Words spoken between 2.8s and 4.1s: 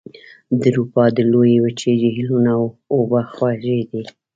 اوبه خوږې دي.